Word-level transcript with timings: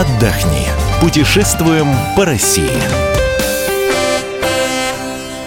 отдохни. 0.00 0.66
Путешествуем 1.00 1.86
по 2.16 2.26
России. 2.26 2.68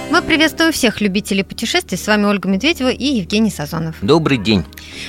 Мы 0.09 0.23
приветствуем 0.23 0.71
всех 0.71 1.01
любителей 1.01 1.43
путешествий. 1.43 1.99
С 1.99 2.07
вами 2.07 2.25
Ольга 2.25 2.49
Медведева 2.49 2.89
и 2.89 3.05
Евгений 3.05 3.51
Сазонов. 3.51 3.97
Добрый 4.01 4.39
день. 4.39 4.65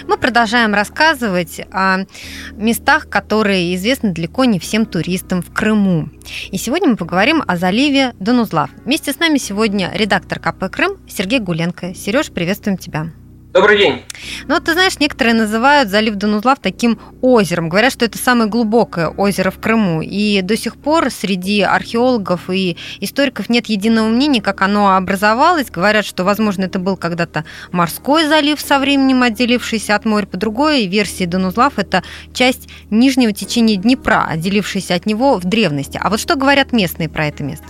Мы 0.06 0.18
продолжаем 0.18 0.74
рассказывать 0.74 1.62
о 1.72 2.04
местах, 2.52 3.08
которые 3.08 3.74
известны 3.76 4.12
далеко 4.12 4.44
не 4.44 4.58
всем 4.58 4.84
туристам 4.84 5.40
в 5.40 5.50
Крыму. 5.54 6.10
И 6.50 6.58
сегодня 6.58 6.90
мы 6.90 6.96
поговорим 6.96 7.42
о 7.46 7.56
заливе 7.56 8.12
Донузлав. 8.20 8.68
Вместе 8.84 9.10
с 9.10 9.18
нами 9.18 9.38
сегодня 9.38 9.90
редактор 9.94 10.38
КП 10.38 10.70
«Крым» 10.70 10.98
Сергей 11.08 11.38
Гуленко. 11.38 11.94
Сереж, 11.94 12.30
приветствуем 12.30 12.76
тебя. 12.76 13.06
Добрый 13.52 13.78
день. 13.78 14.04
Ну, 14.46 14.54
вот 14.54 14.64
ты 14.66 14.74
знаешь, 14.74 15.00
некоторые 15.00 15.34
называют 15.34 15.88
залив 15.88 16.14
Донузлав 16.14 16.60
таким 16.60 17.00
озером. 17.20 17.68
Говорят, 17.68 17.92
что 17.92 18.04
это 18.04 18.16
самое 18.16 18.48
глубокое 18.48 19.08
озеро 19.08 19.50
в 19.50 19.58
Крыму. 19.58 20.02
И 20.02 20.40
до 20.42 20.56
сих 20.56 20.76
пор 20.76 21.10
среди 21.10 21.62
археологов 21.62 22.48
и 22.48 22.76
историков 23.00 23.48
нет 23.48 23.66
единого 23.66 24.06
мнения, 24.06 24.40
как 24.40 24.62
оно 24.62 24.94
образовалось. 24.94 25.68
Говорят, 25.68 26.06
что, 26.06 26.22
возможно, 26.22 26.66
это 26.66 26.78
был 26.78 26.96
когда-то 26.96 27.44
морской 27.72 28.28
залив 28.28 28.60
со 28.60 28.78
временем 28.78 29.24
отделившийся 29.24 29.96
от 29.96 30.04
моря. 30.04 30.26
По 30.26 30.36
другой 30.36 30.86
версии 30.86 31.24
Донузлав– 31.24 31.72
это 31.76 32.04
часть 32.32 32.68
нижнего 32.90 33.32
течения 33.32 33.74
Днепра, 33.74 34.26
отделившаяся 34.28 34.94
от 34.94 35.06
него 35.06 35.38
в 35.38 35.44
древности. 35.44 35.98
А 36.00 36.08
вот 36.08 36.20
что 36.20 36.36
говорят 36.36 36.72
местные 36.72 37.08
про 37.08 37.26
это 37.26 37.42
место? 37.42 37.66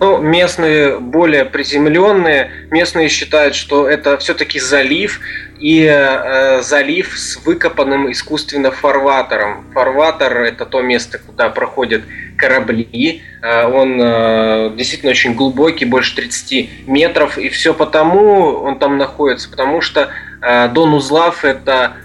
Ну, 0.00 0.16
местные 0.16 0.98
более 0.98 1.44
приземленные. 1.44 2.50
Местные 2.70 3.10
считают, 3.10 3.54
что 3.54 3.86
это 3.86 4.16
все-таки 4.16 4.58
залив 4.58 5.20
и 5.58 5.84
э, 5.84 6.62
залив 6.62 7.18
с 7.18 7.36
выкопанным 7.44 8.10
искусственно 8.10 8.70
фарватером. 8.70 9.66
Фарватер– 9.74 10.40
это 10.40 10.64
то 10.64 10.80
место, 10.80 11.18
куда 11.18 11.50
проходят 11.50 12.02
корабли. 12.38 13.22
Э, 13.42 13.66
он 13.66 14.00
э, 14.00 14.72
действительно 14.74 15.10
очень 15.10 15.34
глубокий, 15.34 15.84
больше 15.84 16.16
30 16.16 16.88
метров. 16.88 17.36
И 17.36 17.50
все 17.50 17.74
потому 17.74 18.54
он 18.54 18.78
там 18.78 18.96
находится, 18.96 19.50
потому 19.50 19.82
что 19.82 20.08
э, 20.40 20.68
Дон 20.68 20.98
это 21.42 21.96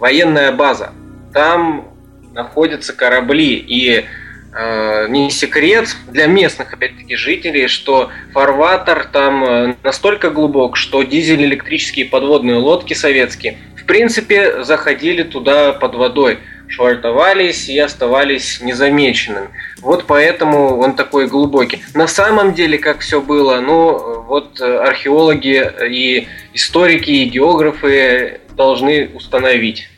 военная 0.00 0.50
база. 0.50 0.92
Там 1.32 1.86
находятся 2.34 2.92
корабли. 2.94 3.54
И 3.54 4.06
не 4.52 5.30
секрет 5.30 5.96
для 6.08 6.26
местных, 6.26 6.72
опять-таки, 6.72 7.14
жителей, 7.14 7.68
что 7.68 8.10
фарватер 8.32 9.06
там 9.12 9.44
э, 9.44 9.74
настолько 9.84 10.30
глубок, 10.30 10.76
что 10.76 11.02
дизель-электрические 11.02 12.06
подводные 12.06 12.56
лодки 12.56 12.94
советские, 12.94 13.58
в 13.76 13.84
принципе, 13.84 14.64
заходили 14.64 15.22
туда 15.22 15.72
под 15.72 15.94
водой, 15.94 16.38
швартовались 16.68 17.68
и 17.68 17.78
оставались 17.78 18.60
незамеченными. 18.60 19.50
Вот 19.80 20.04
поэтому 20.06 20.78
он 20.78 20.94
такой 20.94 21.28
глубокий. 21.28 21.82
На 21.94 22.08
самом 22.08 22.54
деле, 22.54 22.78
как 22.78 23.00
все 23.00 23.20
было, 23.20 23.60
ну, 23.60 24.22
вот 24.22 24.60
археологи 24.60 25.64
и 25.88 26.28
историки, 26.54 27.10
и 27.10 27.24
географы 27.24 28.40
должны 28.56 29.10
установить. 29.14 29.88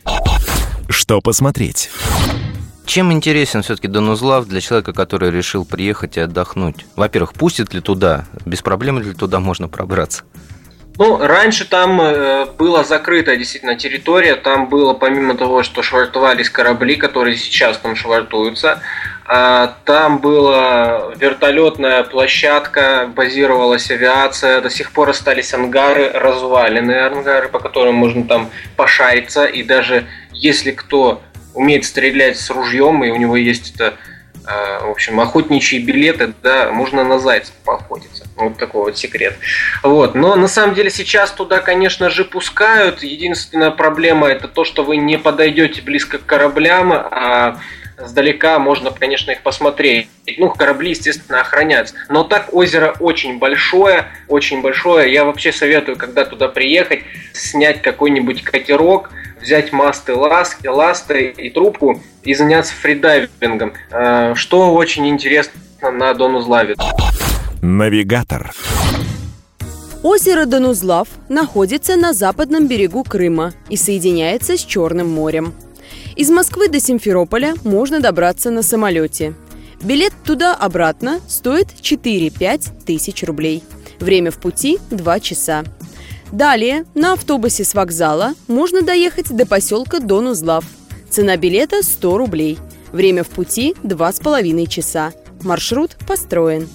Что 0.89 1.20
посмотреть? 1.20 1.91
Чем 2.84 3.12
интересен 3.12 3.62
все-таки 3.62 3.88
Донузлав 3.88 4.47
для 4.47 4.61
человека, 4.61 4.92
который 4.92 5.30
решил 5.30 5.64
приехать 5.64 6.16
и 6.16 6.20
отдохнуть? 6.20 6.84
Во-первых, 6.97 7.33
пустят 7.33 7.72
ли 7.72 7.80
туда? 7.80 8.27
Без 8.44 8.61
проблем 8.61 8.98
ли 8.98 9.14
туда 9.14 9.41
можно 9.41 9.69
пробраться? 9.69 10.24
Ну, 10.98 11.17
раньше 11.18 11.64
там 11.68 12.01
э, 12.02 12.46
была 12.58 12.84
закрытая 12.84 13.36
действительно 13.36 13.77
территория, 13.77 14.36
там 14.36 14.68
было 14.68 14.92
помимо 14.92 15.34
того, 15.34 15.62
что 15.62 15.83
швартовались 15.83 16.51
корабли, 16.51 16.96
которые 16.96 17.36
сейчас 17.36 17.79
там 17.79 17.96
швартуются, 17.96 18.83
а, 19.24 19.77
там 19.86 20.18
была 20.18 21.12
вертолетная 21.17 22.02
площадка, 22.05 23.11
базировалась 23.14 23.90
авиация, 23.90 24.61
до 24.61 24.68
сих 24.68 24.92
пор 24.92 25.11
остались 25.11 25.55
ангары, 25.55 26.11
разваленные 26.12 27.06
ангары, 27.06 27.48
по 27.48 27.58
которым 27.58 27.95
можно 27.95 28.24
там 28.24 28.51
пошариться, 28.77 29.46
и 29.46 29.62
даже 29.62 30.06
если 30.33 30.73
кто 30.73 31.23
умеет 31.55 31.85
стрелять 31.85 32.39
с 32.39 32.51
ружьем, 32.51 33.05
и 33.05 33.11
у 33.11 33.17
него 33.17 33.36
есть 33.36 33.74
это, 33.74 33.95
в 34.45 34.90
общем, 34.90 35.20
охотничьи 35.20 35.79
билеты, 35.79 36.33
да, 36.42 36.73
можно 36.73 37.05
на 37.05 37.18
зайцев 37.18 37.55
поохотиться. 37.64 38.27
Вот 38.36 38.58
такой 38.58 38.85
вот 38.85 38.98
секрет. 38.98 39.36
Вот. 39.83 40.14
Но 40.14 40.35
на 40.35 40.48
самом 40.48 40.74
деле 40.74 40.91
сейчас 40.91 41.30
туда, 41.30 41.61
конечно 41.61 42.11
же, 42.11 42.24
пускают. 42.24 43.02
Единственная 43.02 43.70
проблема 43.70 44.29
это 44.29 44.48
то, 44.48 44.64
что 44.64 44.83
вы 44.83 44.96
не 44.96 45.18
подойдете 45.18 45.83
близко 45.83 46.18
к 46.18 46.27
кораблям, 46.27 46.92
а 46.92 47.61
сдалека 47.98 48.58
можно, 48.58 48.91
конечно, 48.91 49.30
их 49.30 49.42
посмотреть. 49.42 50.08
Ну, 50.39 50.51
корабли, 50.51 50.91
естественно, 50.91 51.41
охраняются. 51.41 51.95
Но 52.08 52.24
так 52.24 52.52
озеро 52.52 52.96
очень 52.98 53.39
большое, 53.39 54.07
очень 54.27 54.61
большое. 54.61 55.12
Я 55.12 55.24
вообще 55.24 55.52
советую, 55.52 55.96
когда 55.96 56.24
туда 56.24 56.48
приехать, 56.48 57.05
снять 57.33 57.80
какой-нибудь 57.80 58.42
катерок, 58.42 59.11
взять 59.42 59.73
масты 59.73 60.14
ласки, 60.14 60.67
ласты 60.67 61.30
и 61.36 61.51
трубку 61.51 62.01
и 62.23 62.35
заняться 62.35 62.75
фридайвингом, 62.75 63.75
э, 63.91 64.35
что 64.35 64.73
очень 64.75 65.08
интересно 65.08 65.53
на 65.83 66.14
Донузлаве. 66.14 66.77
Навигатор. 67.61 68.53
Озеро 70.03 70.47
Донузлав 70.47 71.08
находится 71.29 71.97
на 71.97 72.13
западном 72.13 72.67
берегу 72.67 73.05
Крыма 73.05 73.53
и 73.69 73.77
соединяется 73.77 74.57
с 74.57 74.64
Черным 74.64 75.08
морем. 75.08 75.55
Из 76.17 76.29
Москвы 76.29 76.69
до 76.69 76.80
Симферополя 76.80 77.55
можно 77.63 78.01
добраться 78.01 78.51
на 78.51 78.63
самолете. 78.63 79.35
Билет 79.80 80.13
туда-обратно 80.24 81.20
стоит 81.29 81.69
4-5 81.80 82.85
тысяч 82.85 83.23
рублей. 83.23 83.63
Время 84.01 84.30
в 84.30 84.39
пути– 84.39 84.79
2 84.91 85.20
часа. 85.20 85.64
Далее 86.32 86.86
на 86.94 87.12
автобусе 87.12 87.62
с 87.62 87.74
вокзала 87.74 88.32
можно 88.48 88.80
доехать 88.80 89.28
до 89.28 89.46
поселка 89.46 90.00
Донузлав. 90.00 90.64
Цена 91.10 91.36
билета 91.36 91.82
100 91.82 92.16
рублей. 92.16 92.58
Время 92.90 93.22
в 93.22 93.28
пути 93.28 93.74
2,5 93.82 94.66
часа. 94.66 95.12
Маршрут 95.42 95.98
построен. 96.08 96.70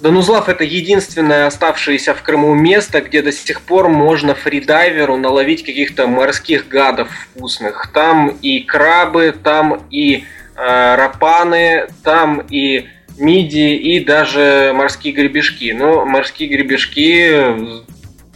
Донузлав– 0.00 0.48
это 0.48 0.64
единственное 0.64 1.46
оставшееся 1.46 2.14
в 2.14 2.22
Крыму 2.22 2.54
место, 2.54 3.02
где 3.02 3.20
до 3.20 3.30
сих 3.30 3.60
пор 3.60 3.90
можно 3.90 4.34
фридайверу 4.34 5.18
наловить 5.18 5.62
каких-то 5.62 6.06
морских 6.06 6.66
гадов 6.66 7.10
вкусных. 7.10 7.90
Там 7.92 8.28
и 8.40 8.60
крабы, 8.60 9.34
там 9.42 9.82
и 9.90 10.24
э, 10.56 10.94
рапаны, 10.94 11.88
там 12.02 12.40
и 12.48 12.86
мидии, 13.18 13.76
и 13.76 14.02
даже 14.02 14.72
морские 14.74 15.12
гребешки. 15.12 15.72
Но 15.72 16.06
морские 16.06 16.48
гребешки 16.48 17.89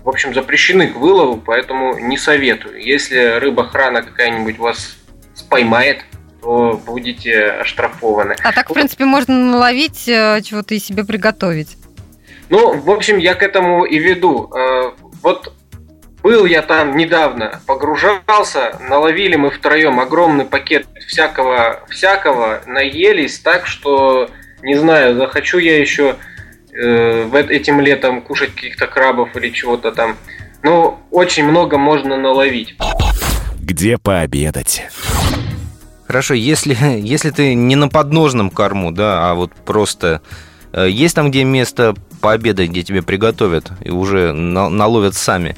в 0.04 0.08
общем, 0.08 0.34
запрещены 0.34 0.88
к 0.88 0.96
вылову, 0.96 1.38
поэтому 1.38 1.98
не 1.98 2.18
советую. 2.18 2.80
Если 2.80 3.38
рыба-храна 3.38 4.02
какая-нибудь 4.02 4.58
вас 4.58 4.96
споймает, 5.34 6.04
то 6.42 6.80
будете 6.84 7.46
оштрафованы. 7.46 8.36
А 8.44 8.52
так, 8.52 8.68
в 8.68 8.74
принципе, 8.74 9.06
можно 9.06 9.34
наловить 9.34 10.06
э, 10.06 10.42
чего-то 10.42 10.74
и 10.74 10.78
себе 10.78 11.04
приготовить. 11.04 11.78
Ну, 12.50 12.78
в 12.78 12.90
общем, 12.90 13.16
я 13.16 13.34
к 13.34 13.42
этому 13.42 13.86
и 13.86 13.98
веду. 13.98 14.52
Э, 14.54 14.92
вот 15.22 15.54
был 16.22 16.44
я 16.44 16.60
там 16.60 16.96
недавно, 16.96 17.62
погружался, 17.66 18.78
наловили 18.80 19.36
мы 19.36 19.50
втроем 19.50 20.00
огромный 20.00 20.44
пакет 20.44 20.86
всякого, 21.06 21.80
всякого, 21.88 22.62
наелись 22.66 23.38
так, 23.40 23.66
что, 23.66 24.30
не 24.62 24.74
знаю, 24.74 25.16
захочу 25.16 25.58
я 25.58 25.78
еще 25.78 26.16
э, 26.74 27.46
этим 27.48 27.80
летом 27.80 28.22
кушать 28.22 28.54
каких-то 28.54 28.86
крабов 28.86 29.34
или 29.36 29.50
чего-то 29.50 29.92
там. 29.92 30.16
Ну, 30.62 30.98
очень 31.10 31.44
много 31.44 31.78
можно 31.78 32.16
наловить. 32.16 32.76
Где 33.60 33.98
пообедать? 33.98 34.82
Хорошо, 36.06 36.34
если, 36.34 36.76
если 37.00 37.30
ты 37.30 37.54
не 37.54 37.76
на 37.76 37.88
подножном 37.88 38.50
корму, 38.50 38.92
да, 38.92 39.30
а 39.30 39.34
вот 39.34 39.52
просто 39.52 40.20
э, 40.72 40.88
есть 40.88 41.14
там 41.14 41.30
где 41.30 41.44
место 41.44 41.94
пообедать, 42.20 42.70
где 42.70 42.82
тебе 42.82 43.02
приготовят 43.02 43.66
и 43.82 43.90
уже 43.90 44.32
на, 44.32 44.68
наловят 44.68 45.14
сами? 45.14 45.54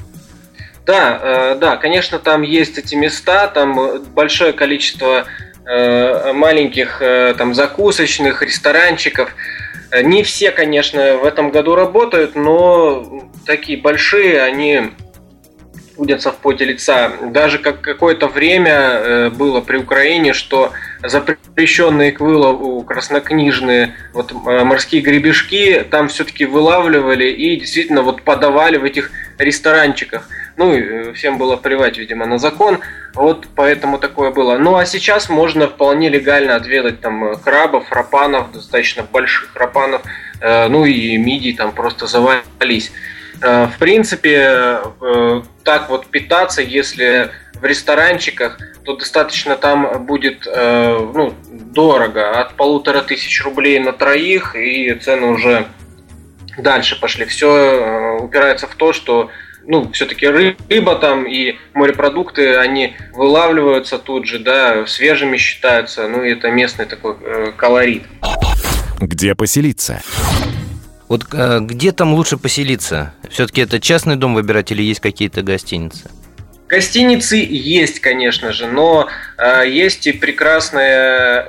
Да, 0.85 1.19
э, 1.21 1.55
да, 1.59 1.75
конечно, 1.75 2.17
там 2.17 2.41
есть 2.43 2.77
эти 2.77 2.95
места, 2.95 3.47
там 3.47 4.01
большое 4.15 4.53
количество 4.53 5.25
э, 5.65 6.31
маленьких 6.33 7.01
э, 7.01 7.35
там 7.37 7.53
закусочных, 7.53 8.41
ресторанчиков. 8.41 9.35
Э, 9.91 10.01
не 10.01 10.23
все, 10.23 10.51
конечно, 10.51 11.17
в 11.17 11.25
этом 11.25 11.51
году 11.51 11.75
работают, 11.75 12.35
но 12.35 13.23
такие 13.45 13.79
большие, 13.79 14.41
они 14.41 14.91
трудятся 15.95 16.31
в 16.31 16.37
поте 16.37 16.65
лица. 16.65 17.11
Даже 17.31 17.57
как 17.57 17.81
какое-то 17.81 18.27
время 18.27 18.71
э, 18.71 19.29
было 19.29 19.61
при 19.61 19.77
Украине, 19.77 20.33
что 20.33 20.71
запрещенные 21.03 22.11
к 22.11 22.19
вылову 22.19 22.83
краснокнижные 22.83 23.95
вот, 24.13 24.31
э, 24.31 24.63
морские 24.63 25.01
гребешки 25.01 25.85
там 25.89 26.07
все-таки 26.09 26.45
вылавливали 26.45 27.25
и 27.25 27.59
действительно 27.59 28.03
вот 28.03 28.21
подавали 28.21 28.77
в 28.77 28.83
этих 28.83 29.11
ресторанчиках. 29.39 30.29
Ну, 30.55 31.13
всем 31.13 31.37
было 31.37 31.55
плевать, 31.55 31.97
видимо, 31.97 32.25
на 32.25 32.37
закон. 32.37 32.79
Вот 33.17 33.47
поэтому 33.55 33.97
такое 33.97 34.29
было. 34.29 34.59
Ну 34.59 34.75
а 34.75 34.85
сейчас 34.85 35.27
можно 35.27 35.67
вполне 35.67 36.07
легально 36.07 36.55
отведать 36.55 37.01
там 37.01 37.35
крабов, 37.39 37.91
рапанов, 37.91 38.51
достаточно 38.51 39.01
больших 39.01 39.55
рапанов, 39.55 40.03
э, 40.39 40.67
ну 40.67 40.85
и 40.85 41.17
мидий 41.17 41.55
там 41.55 41.71
просто 41.71 42.05
завались. 42.05 42.91
Э, 43.41 43.65
в 43.65 43.79
принципе, 43.79 44.81
э, 45.01 45.41
так 45.63 45.89
вот 45.89 46.05
питаться, 46.05 46.61
если 46.61 47.31
в 47.55 47.65
ресторанчиках, 47.65 48.59
то 48.85 48.95
достаточно 48.95 49.55
там 49.55 50.05
будет 50.05 50.45
ну, 50.45 51.33
дорого, 51.49 52.39
от 52.39 52.53
полутора 52.53 53.01
тысяч 53.01 53.43
рублей 53.43 53.79
на 53.79 53.93
троих, 53.93 54.55
и 54.55 54.93
цены 54.93 55.25
уже 55.31 55.65
дальше 56.59 56.99
пошли. 56.99 57.25
Все 57.25 58.19
упирается 58.21 58.67
в 58.67 58.75
то, 58.75 58.93
что 58.93 59.31
ну, 59.67 59.91
все-таки 59.91 60.27
рыба 60.27 60.95
там 60.95 61.27
и 61.27 61.57
морепродукты, 61.73 62.55
они 62.55 62.95
вылавливаются 63.13 63.99
тут 63.99 64.25
же, 64.25 64.39
да, 64.39 64.87
свежими 64.87 65.37
считаются, 65.37 66.07
ну, 66.07 66.23
и 66.23 66.31
это 66.31 66.49
местный 66.49 66.85
такой 66.85 67.15
э, 67.21 67.51
колорит. 67.55 68.03
Где 68.99 69.35
поселиться? 69.35 70.01
Вот 71.09 71.25
э, 71.33 71.59
где 71.61 71.91
там 71.91 72.13
лучше 72.13 72.37
поселиться? 72.37 73.13
Все-таки 73.29 73.61
это 73.61 73.79
частный 73.79 74.15
дом 74.15 74.33
выбирать 74.33 74.71
или 74.71 74.81
есть 74.81 75.01
какие-то 75.01 75.41
гостиницы? 75.43 76.09
Гостиницы 76.69 77.35
есть, 77.37 77.99
конечно 77.99 78.53
же, 78.53 78.67
но 78.67 79.09
э, 79.37 79.63
есть 79.69 80.07
и 80.07 80.13
прекрасные 80.13 81.45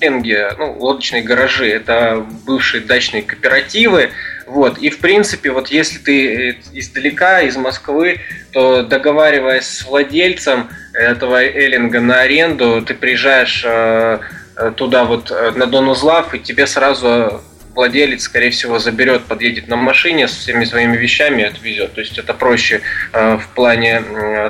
эллинги, 0.00 0.38
ну, 0.58 0.76
лодочные 0.78 1.22
гаражи. 1.22 1.68
Это 1.68 2.26
бывшие 2.46 2.82
дачные 2.82 3.22
кооперативы, 3.22 4.10
вот. 4.46 4.78
И 4.78 4.90
в 4.90 4.98
принципе, 4.98 5.50
вот 5.50 5.68
если 5.68 5.98
ты 5.98 6.50
э, 6.50 6.54
издалека, 6.72 7.40
из 7.42 7.56
Москвы, 7.56 8.20
то 8.52 8.82
договариваясь 8.82 9.66
с 9.66 9.84
владельцем 9.84 10.68
этого 10.92 11.42
эллинга 11.42 12.00
на 12.00 12.20
аренду, 12.20 12.82
ты 12.82 12.94
приезжаешь 12.94 13.64
э, 13.66 14.18
э, 14.56 14.72
туда 14.76 15.04
вот 15.04 15.30
на 15.56 15.66
Дон 15.66 15.88
Узлав, 15.88 16.34
и 16.34 16.38
тебе 16.38 16.66
сразу 16.66 17.42
владелец, 17.74 18.22
скорее 18.22 18.50
всего, 18.50 18.78
заберет, 18.78 19.24
подъедет 19.24 19.66
на 19.66 19.76
машине 19.76 20.28
со 20.28 20.38
всеми 20.38 20.64
своими 20.64 20.96
вещами 20.96 21.42
и 21.42 21.46
отвезет. 21.46 21.94
То 21.94 22.00
есть 22.02 22.16
это 22.18 22.32
проще 22.32 22.82
в 23.12 23.42
плане 23.56 24.00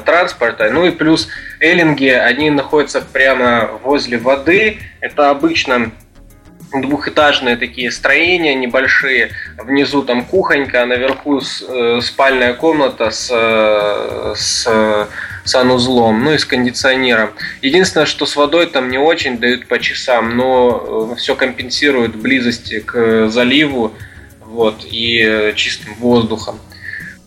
транспорта. 0.05 0.69
Ну 0.71 0.85
и 0.85 0.91
плюс 0.91 1.29
эллинги, 1.59 2.09
они 2.09 2.51
находятся 2.51 3.01
прямо 3.01 3.81
возле 3.83 4.19
воды. 4.19 4.77
Это 5.01 5.31
обычно 5.31 5.91
двухэтажные 6.81 7.57
такие 7.57 7.91
строения 7.91 8.55
небольшие. 8.55 9.31
Внизу 9.59 10.03
там 10.03 10.25
кухонька, 10.25 10.83
а 10.83 10.87
наверху 10.87 11.41
э, 11.41 12.01
спальная 12.03 12.55
комната 12.55 13.11
с, 13.11 13.31
э, 13.33 14.35
с 14.37 15.09
санузлом, 15.45 16.25
ну 16.25 16.33
и 16.33 16.39
с 16.39 16.45
кондиционером. 16.45 17.31
Единственное, 17.63 18.07
что 18.07 18.27
с 18.27 18.37
водой 18.37 18.67
там 18.67 18.91
не 18.91 18.99
очень 18.99 19.39
дают 19.39 19.67
по 19.67 19.79
часам, 19.79 20.37
но 20.37 21.13
э, 21.13 21.17
все 21.17 21.35
компенсирует 21.35 22.17
близости 22.17 22.81
к 22.81 23.29
заливу 23.29 23.93
вот, 24.41 24.85
и 24.85 25.53
чистым 25.57 25.95
воздухом. 25.95 26.61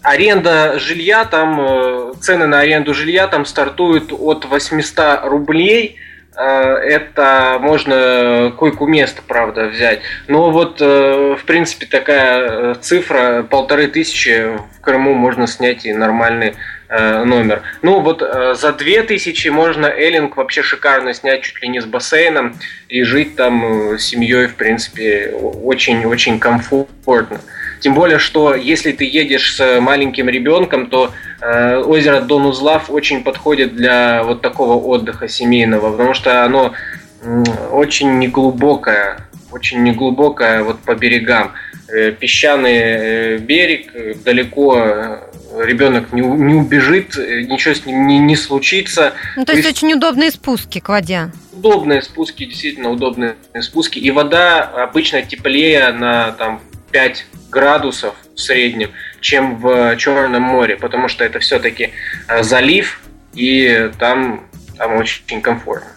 Аренда 0.02 0.80
жилья 0.80 1.26
там, 1.26 2.14
цены 2.22 2.48
на 2.48 2.60
аренду 2.60 2.94
жилья 2.94 3.28
там 3.28 3.46
стартуют 3.46 4.14
от 4.14 4.46
800 4.46 5.26
рублей– 5.26 6.00
Э, 6.07 6.07
это 6.42 7.58
можно 7.60 8.54
койку 8.58 8.86
место, 8.86 9.22
правда, 9.28 9.66
взять. 9.66 10.02
Но 10.28 10.52
вот, 10.52 10.78
э, 10.80 11.36
в 11.40 11.44
принципе, 11.46 11.86
такая 11.86 12.40
э, 12.40 12.76
цифра, 12.80 13.44
полторы 13.44 13.88
тысячи 13.88 14.58
в 14.78 14.82
Крыму 14.82 15.14
можно 15.14 15.48
снять 15.48 15.86
и 15.86 15.94
нормальный 15.94 16.56
номер. 16.90 17.64
Ну 17.82 18.00
вот 18.00 18.22
за 18.22 18.72
две 18.72 19.04
тысячи 19.04 19.50
можно 19.50 19.88
Эллинг 19.88 20.38
вообще 20.38 20.64
шикарно 20.64 21.14
снять 21.14 21.42
чуть 21.42 21.62
ли 21.62 21.68
не 21.68 21.82
с 21.82 21.86
бассейном 21.86 22.56
и 22.88 23.04
жить 23.04 23.36
там 23.36 23.98
с 23.98 24.04
семьей, 24.04 24.48
в 24.48 24.56
принципе, 24.56 25.34
очень-очень 25.34 26.40
комфортно. 26.40 27.42
Тем 27.80 27.94
более, 27.94 28.20
что 28.20 28.56
если 28.56 28.92
ты 28.92 29.06
едешь 29.06 29.56
с 29.56 29.80
маленьким 29.80 30.30
ребенком, 30.30 30.88
то 30.88 31.12
э, 31.42 31.78
озеро 31.78 32.22
Донузлав 32.22 32.90
очень 32.90 33.24
подходит 33.24 33.76
для 33.76 34.24
вот 34.24 34.42
такого 34.42 34.74
отдыха 34.74 35.28
семейного, 35.28 35.92
потому 35.92 36.14
что 36.14 36.44
оно 36.44 36.74
э, 37.22 37.44
очень 37.72 38.18
неглубокое, 38.20 39.20
очень 39.52 39.84
неглубокое 39.84 40.64
вот 40.64 40.80
по 40.80 40.96
берегам. 40.96 41.54
Э, 41.90 42.12
песчаный 42.12 42.78
э, 42.78 43.38
берег, 43.38 43.92
э, 43.94 44.14
далеко 44.16 44.78
э, 44.78 45.20
ребенок 45.64 46.12
не, 46.12 46.22
не 46.22 46.56
убежит, 46.56 47.16
ничего 47.16 47.74
с 47.74 47.86
ним 47.86 48.08
не, 48.08 48.20
не 48.20 48.36
случится. 48.36 49.14
Ну, 49.36 49.46
то, 49.46 49.54
то 49.54 49.58
есть, 49.58 49.68
есть 49.68 49.78
очень 49.78 49.94
удобные 49.94 50.32
спуски 50.32 50.80
к 50.80 50.90
воде. 50.90 51.32
Удобные 51.54 52.02
спуски, 52.02 52.46
действительно 52.46 52.90
удобные 52.90 53.36
спуски. 53.62 54.00
И 54.00 54.12
вода 54.12 54.64
обычно 54.64 55.22
теплее 55.22 55.92
на 55.94 56.32
там, 56.34 56.62
5 56.92 57.26
градусов 57.58 58.14
в 58.36 58.40
среднем, 58.40 58.92
чем 59.20 59.58
в 59.58 59.96
Черном 59.98 60.44
море, 60.44 60.76
потому 60.76 61.08
что 61.08 61.24
это 61.24 61.40
все-таки 61.40 61.90
э, 62.28 62.44
залив, 62.44 63.02
и 63.34 63.92
там, 64.00 64.44
там 64.78 64.96
очень 64.98 65.42
комфортно. 65.42 65.90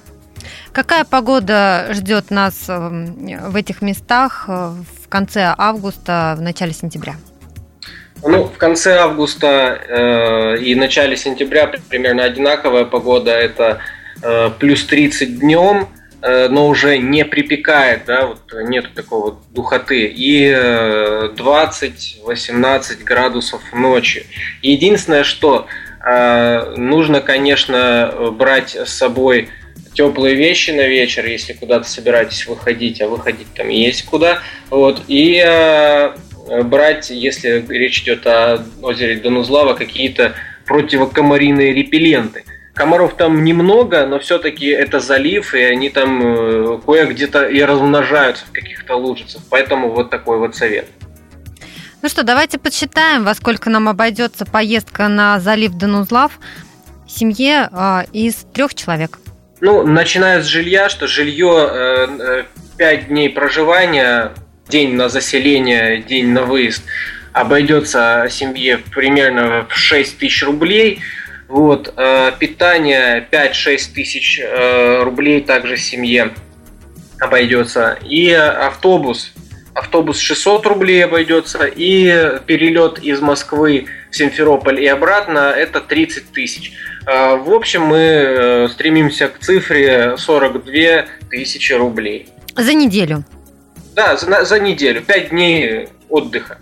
Какая 0.72 1.04
погода 1.04 1.88
ждет 1.90 2.30
нас 2.30 2.64
э, 2.68 2.88
в 3.48 3.56
этих 3.56 3.82
местах 3.82 4.46
э, 4.48 4.72
в 5.04 5.08
конце 5.08 5.54
августа, 5.58 6.34
в 6.38 6.40
начале 6.40 6.72
сентября? 6.72 7.14
Ну, 8.22 8.44
в 8.44 8.56
конце 8.56 8.98
августа 8.98 9.46
э, 9.46 10.58
и 10.62 10.74
начале 10.74 11.16
сентября 11.16 11.66
примерно 11.88 12.24
одинаковая 12.24 12.84
погода. 12.84 13.32
Это 13.32 13.80
э, 14.22 14.50
плюс 14.58 14.86
30 14.86 15.40
днем, 15.40 15.88
Э, 15.88 15.99
но 16.22 16.68
уже 16.68 16.98
не 16.98 17.24
припекает, 17.24 18.04
да, 18.06 18.26
вот 18.26 18.52
нет 18.64 18.92
такого 18.94 19.38
духоты, 19.50 20.04
и 20.06 20.50
20-18 20.50 21.32
э, 22.28 23.04
градусов 23.04 23.62
ночи. 23.72 24.26
Единственное, 24.60 25.24
что 25.24 25.66
э, 26.04 26.74
нужно, 26.76 27.20
конечно, 27.20 28.32
брать 28.32 28.76
с 28.76 28.92
собой 28.92 29.48
теплые 29.94 30.34
вещи 30.34 30.70
на 30.72 30.86
вечер, 30.86 31.24
если 31.26 31.54
куда-то 31.54 31.88
собираетесь 31.88 32.46
выходить, 32.46 33.00
а 33.00 33.08
выходить 33.08 33.48
там 33.54 33.68
есть 33.68 34.04
куда, 34.04 34.40
вот, 34.68 35.02
и 35.08 35.42
брать, 36.64 37.10
если 37.10 37.64
речь 37.68 38.02
идет 38.02 38.26
о 38.26 38.62
озере 38.82 39.16
Донузлава, 39.16 39.74
какие-то 39.74 40.34
противокомариные 40.66 41.72
репелленты– 41.72 42.44
Комаров 42.74 43.14
там 43.16 43.44
немного, 43.44 44.06
но 44.06 44.18
все-таки 44.20 44.68
это 44.68 45.00
залив, 45.00 45.54
и 45.54 45.60
они 45.60 45.90
там 45.90 46.22
э, 46.22 46.80
кое-где-то 46.84 47.46
и 47.46 47.60
размножаются 47.62 48.46
в 48.46 48.52
каких-то 48.52 48.96
лужицах. 48.96 49.42
Поэтому 49.50 49.90
вот 49.90 50.10
такой 50.10 50.38
вот 50.38 50.54
совет. 50.54 50.86
Ну 52.00 52.08
что, 52.08 52.22
давайте 52.22 52.58
подсчитаем, 52.58 53.24
во 53.24 53.34
сколько 53.34 53.68
нам 53.70 53.88
обойдется 53.88 54.46
поездка 54.46 55.08
на 55.08 55.40
залив 55.40 55.72
Данузлав 55.72 56.38
семье 57.08 57.68
э, 57.72 58.04
из 58.12 58.46
трех 58.54 58.74
человек. 58.74 59.18
Ну, 59.60 59.84
начиная 59.84 60.40
с 60.40 60.46
жилья, 60.46 60.88
что 60.88 61.08
жилье 61.08 61.68
э, 61.70 62.44
5 62.78 63.02
э, 63.02 63.06
дней 63.06 63.28
проживания, 63.30 64.32
день 64.68 64.94
на 64.94 65.08
заселение, 65.08 66.02
день 66.02 66.28
на 66.28 66.44
выезд, 66.44 66.84
обойдется 67.32 68.28
семье 68.30 68.78
примерно 68.78 69.66
в 69.68 69.74
6 69.74 70.18
тысяч 70.18 70.44
рублей– 70.44 71.00
вот, 71.50 71.92
э, 71.96 72.30
питание 72.38 73.26
5-6 73.28 73.92
тысяч 73.92 74.40
э, 74.40 75.02
рублей 75.02 75.40
также 75.40 75.76
семье 75.76 76.30
обойдется. 77.18 77.98
И 78.08 78.30
автобус, 78.30 79.32
автобус 79.74 80.20
600 80.20 80.64
рублей 80.66 81.04
обойдется. 81.04 81.64
И 81.64 82.38
перелет 82.46 83.00
из 83.00 83.20
Москвы 83.20 83.86
в 84.12 84.16
Симферополь 84.16 84.80
и 84.80 84.86
обратно 84.86 85.50
это 85.50 85.80
30 85.80 86.30
тысяч. 86.30 86.72
Э, 87.04 87.34
в 87.34 87.52
общем, 87.52 87.82
мы 87.82 88.68
стремимся 88.70 89.26
к 89.26 89.40
цифре 89.40 90.16
42 90.16 91.06
тысячи 91.30 91.72
рублей. 91.72 92.28
За 92.54 92.74
неделю? 92.74 93.24
Да, 93.96 94.16
за, 94.16 94.44
за 94.44 94.60
неделю. 94.60 95.02
5 95.02 95.30
дней 95.30 95.88
отдыха. 96.08 96.58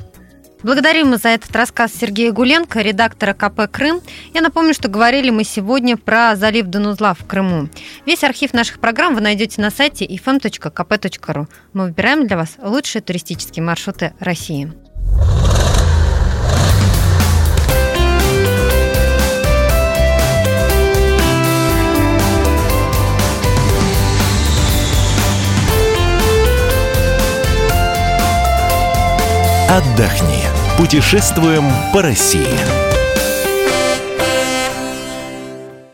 Благодарим 0.64 1.10
мы 1.10 1.18
за 1.18 1.28
этот 1.28 1.54
рассказ 1.54 1.92
Сергея 1.94 2.32
Гуленко, 2.32 2.80
редактора 2.80 3.32
КП 3.32 3.70
«Крым». 3.70 4.00
Я 4.34 4.40
напомню, 4.40 4.74
что 4.74 4.88
говорили 4.88 5.30
мы 5.30 5.44
сегодня 5.44 5.96
про 5.96 6.34
залив 6.34 6.66
Донузлав 6.66 7.20
в 7.20 7.26
Крыму. 7.26 7.68
Весь 8.06 8.24
архив 8.24 8.52
наших 8.52 8.80
программ 8.80 9.14
вы 9.14 9.20
найдете 9.20 9.60
на 9.60 9.70
сайте 9.70 10.04
ifm.kp.ru. 10.04 11.46
Мы 11.72 11.84
выбираем 11.84 12.26
для 12.26 12.36
вас 12.36 12.56
лучшие 12.60 13.02
туристические 13.02 13.62
маршруты 13.62 14.14
России. 14.18 14.72
Отдохни. 29.70 30.27
Путешествуем 30.78 31.64
по 31.92 32.02
России. 32.02 32.87